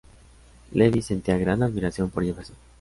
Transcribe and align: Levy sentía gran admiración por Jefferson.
Levy 0.71 1.03
sentía 1.03 1.37
gran 1.37 1.61
admiración 1.61 2.09
por 2.09 2.23
Jefferson. 2.25 2.55